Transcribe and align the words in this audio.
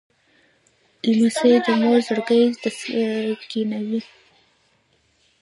لمسی 1.17 1.51
د 1.65 1.67
مور 1.81 1.99
زړګی 2.07 2.43
تسکینوي. 2.61 4.01